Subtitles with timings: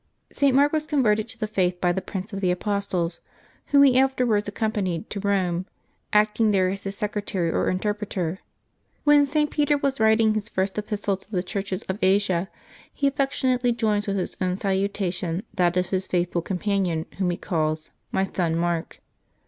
[0.33, 0.51] [T.
[0.51, 3.19] Mark was converted to the Faith by the Prince of the Apostles,
[3.67, 5.65] whom he afterwards accompanied to Eome,
[6.11, 8.39] acting there as his secretary or interpreter.
[9.03, 9.51] When St.
[9.51, 12.49] Peter was writing his first epistle to the churches of Asia,
[12.91, 17.91] he affectionately joins with his own salutation that of his faithful companion, whom he calls"
[18.11, 19.01] my son Mark."